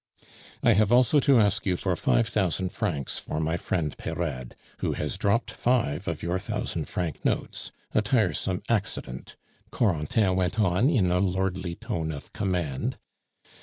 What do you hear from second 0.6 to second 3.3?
"I have also to ask you for five thousand francs